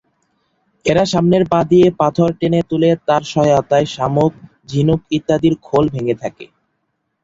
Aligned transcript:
এরা 0.85 1.03
সামনের 1.05 1.43
পা 1.51 1.59
দিয়ে 1.71 1.87
পাথর 1.99 2.29
টেনে 2.39 2.61
তুলে 2.69 2.89
তার 3.07 3.23
সহায়তায় 3.31 3.87
শামুক, 3.87 4.31
ঝিনুক 4.69 5.01
ইত্যাদির 5.17 5.55
খোল 5.63 5.85
ভেঙ্গে 5.93 6.15
থাকে। 6.21 6.45